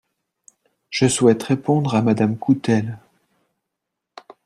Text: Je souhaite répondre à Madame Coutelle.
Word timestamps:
Je 0.89 1.07
souhaite 1.07 1.43
répondre 1.43 1.93
à 1.93 2.01
Madame 2.01 2.35
Coutelle. 2.35 2.97